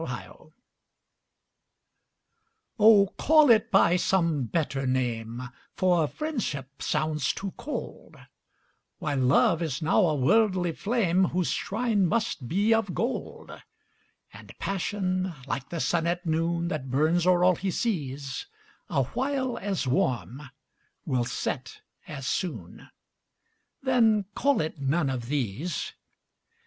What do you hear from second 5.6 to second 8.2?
For Friendship sounds too cold,